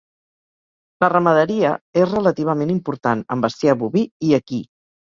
La 1.05 1.09
ramaderia 1.13 1.75
és 2.05 2.09
relativament 2.15 2.75
important, 2.79 3.25
amb 3.37 3.49
bestiar 3.49 3.81
boví 3.87 4.07
i 4.31 4.39
equí. 4.43 4.65